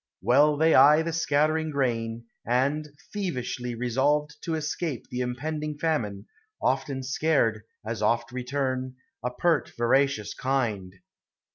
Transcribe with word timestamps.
Well 0.23 0.57
they 0.57 0.73
eye 0.73 1.03
The 1.03 1.13
scattered 1.13 1.71
grain, 1.71 2.25
and, 2.43 2.89
thievishly 3.15 3.75
resolved 3.77 4.35
To 4.41 4.55
escape 4.55 5.05
the 5.11 5.19
impending 5.19 5.77
famine, 5.77 6.25
often 6.59 7.03
scared 7.03 7.61
As 7.85 8.01
oft 8.01 8.31
return, 8.31 8.95
a 9.23 9.29
pert 9.29 9.71
voracious 9.77 10.33
kind. 10.33 10.95